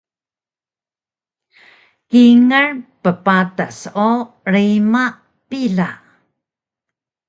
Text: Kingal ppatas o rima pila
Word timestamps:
Kingal 2.09 2.69
ppatas 3.03 3.77
o 4.07 4.09
rima 4.53 5.05
pila 5.49 5.89